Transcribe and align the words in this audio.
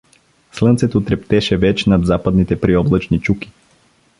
Слънцето 0.51 1.01
трептеше 1.03 1.57
веч 1.57 1.85
над 1.85 2.05
западните 2.05 2.61
приоблачни 2.61 3.21
чуки. 3.21 3.51